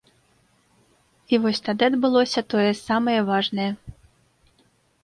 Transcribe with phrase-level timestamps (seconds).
[1.35, 3.71] І вось тады адбылося тое самае важнае.